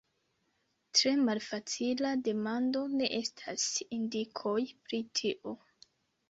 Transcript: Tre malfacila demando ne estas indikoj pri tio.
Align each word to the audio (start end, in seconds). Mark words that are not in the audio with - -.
Tre 0.99 1.11
malfacila 1.27 2.13
demando 2.29 2.81
ne 2.95 3.11
estas 3.19 3.67
indikoj 3.99 4.57
pri 4.89 5.03
tio. 5.21 5.55